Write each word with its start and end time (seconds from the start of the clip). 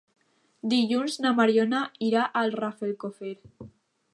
Dilluns 0.71 1.17
na 1.25 1.33
Mariona 1.41 1.83
irà 2.07 2.25
a 2.41 2.43
Rafelcofer. 2.59 3.37